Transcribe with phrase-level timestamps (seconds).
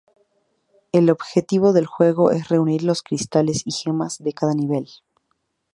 [0.91, 4.89] El objetivo del juego es reunir los cristales y gemas de cada nivel.